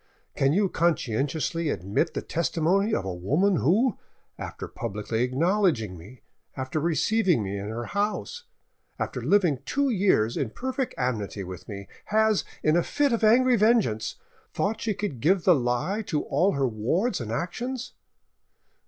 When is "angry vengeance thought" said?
13.23-14.81